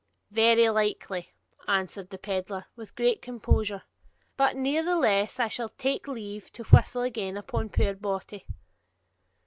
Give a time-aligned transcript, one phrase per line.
[0.31, 1.31] 'Very likely,'
[1.67, 3.83] answered the pedlar, with great composure;
[4.35, 8.47] 'but ne'ertheless, I shall take leave to whistle again upon puir Bawty.'